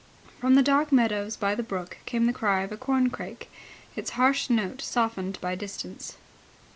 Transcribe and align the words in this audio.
From 0.39 0.55
the 0.55 0.63
dark 0.63 0.91
meadows 0.91 1.35
by 1.37 1.53
the 1.53 1.61
brook 1.61 1.99
came 2.07 2.25
the 2.25 2.33
cry 2.33 2.63
of 2.63 2.71
a 2.71 2.75
corncrake, 2.75 3.51
its 3.95 4.09
harsh 4.17 4.49
note 4.49 4.81
softened 4.81 5.39
by 5.41 5.53
distance. 5.53 6.17